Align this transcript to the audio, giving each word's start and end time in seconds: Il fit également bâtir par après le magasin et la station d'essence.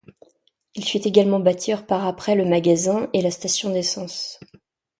Il 0.73 0.83
fit 0.83 0.97
également 0.97 1.39
bâtir 1.39 1.85
par 1.85 2.07
après 2.07 2.33
le 2.33 2.43
magasin 2.43 3.07
et 3.13 3.21
la 3.21 3.29
station 3.29 3.69
d'essence. 3.69 4.39